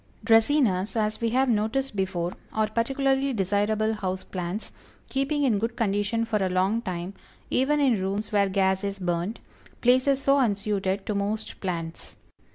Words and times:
Dracænas, 0.25 0.95
as 0.95 1.21
we 1.21 1.29
have 1.29 1.47
noticed 1.47 1.95
before, 1.95 2.33
are 2.51 2.65
particularly 2.65 3.33
desirable 3.33 3.93
house 3.93 4.23
plants, 4.23 4.71
keeping 5.11 5.43
in 5.43 5.59
good 5.59 5.75
condition 5.75 6.25
for 6.25 6.41
a 6.43 6.49
long 6.49 6.81
time, 6.81 7.13
even 7.51 7.79
in 7.79 8.01
rooms 8.01 8.31
where 8.31 8.49
gas 8.49 8.83
is 8.83 8.97
burned 8.97 9.39
places 9.81 10.19
so 10.19 10.39
unsuited 10.39 11.05
to 11.05 11.13
most 11.13 11.59
plants. 11.61 12.17